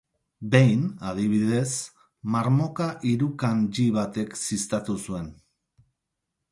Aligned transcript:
Behin, 0.53 0.79
adibidez, 1.09 1.67
marmoka 2.37 2.89
irukandji 3.13 3.87
batek 4.01 4.35
ziztatu 4.47 4.99
zuen. 5.09 5.31